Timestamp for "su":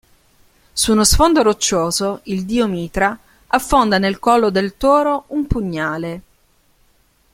0.73-0.93